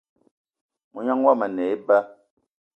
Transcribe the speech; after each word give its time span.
Mognan 0.93 1.19
yomo 1.25 1.43
a 1.45 1.47
ne 1.47 1.63
eba 1.73 1.97